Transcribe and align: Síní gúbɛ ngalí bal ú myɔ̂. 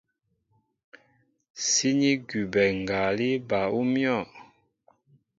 Síní 1.69 2.11
gúbɛ 2.27 2.63
ngalí 2.81 3.29
bal 3.47 3.67
ú 3.79 3.81
myɔ̂. 3.91 4.19